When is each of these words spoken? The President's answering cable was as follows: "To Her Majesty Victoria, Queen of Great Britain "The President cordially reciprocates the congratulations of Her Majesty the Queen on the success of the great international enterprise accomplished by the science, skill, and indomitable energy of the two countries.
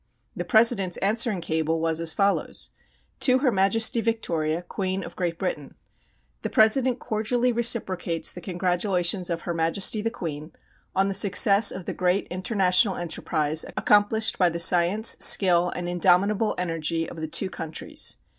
The 0.35 0.43
President's 0.45 0.97
answering 0.97 1.41
cable 1.41 1.79
was 1.79 1.99
as 1.99 2.11
follows: 2.11 2.71
"To 3.19 3.37
Her 3.37 3.51
Majesty 3.51 4.01
Victoria, 4.01 4.63
Queen 4.63 5.03
of 5.03 5.15
Great 5.15 5.37
Britain 5.37 5.75
"The 6.41 6.49
President 6.49 6.97
cordially 6.97 7.51
reciprocates 7.51 8.31
the 8.31 8.41
congratulations 8.41 9.29
of 9.29 9.41
Her 9.41 9.53
Majesty 9.53 10.01
the 10.01 10.09
Queen 10.09 10.53
on 10.95 11.07
the 11.07 11.13
success 11.13 11.69
of 11.71 11.85
the 11.85 11.93
great 11.93 12.25
international 12.29 12.95
enterprise 12.95 13.63
accomplished 13.77 14.39
by 14.39 14.49
the 14.49 14.59
science, 14.59 15.17
skill, 15.19 15.69
and 15.69 15.87
indomitable 15.87 16.55
energy 16.57 17.07
of 17.07 17.17
the 17.17 17.27
two 17.27 17.51
countries. 17.51 18.17